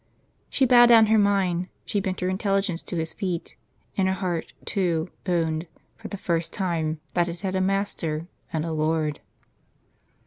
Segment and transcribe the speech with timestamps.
[0.49, 3.55] She bowed down her mind, she bent her intelligence to His feet;
[3.95, 8.65] and her heart too owned, for the first time, that it had a Master, and
[8.65, 9.19] a Lord.